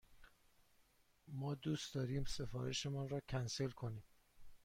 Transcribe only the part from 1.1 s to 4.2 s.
ما دوست داریم سفارش مان را کنسل کنیم.